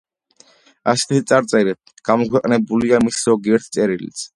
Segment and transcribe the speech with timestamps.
[0.93, 4.29] ასეთი წარწერით გამოქვეყნებულია მისი ზოგიერთი წერილიც.